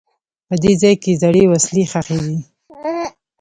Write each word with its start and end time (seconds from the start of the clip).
په 0.47 0.55
دې 0.63 0.73
ځای 0.81 0.95
کې 1.03 1.19
زړې 1.23 1.43
وسلې 1.51 1.83
ښخي 1.91 2.19
دي. 2.25 2.37